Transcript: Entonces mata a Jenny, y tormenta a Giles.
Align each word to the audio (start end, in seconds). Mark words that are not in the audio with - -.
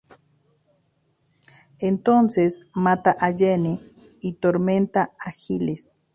Entonces 1.79 2.69
mata 2.73 3.15
a 3.19 3.33
Jenny, 3.37 3.79
y 4.19 4.33
tormenta 4.33 5.13
a 5.19 5.29
Giles. 5.31 5.91